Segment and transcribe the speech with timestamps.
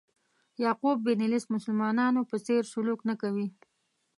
[0.63, 3.47] یعقوب بن لیث مسلمانانو په څېر سلوک نه کوي.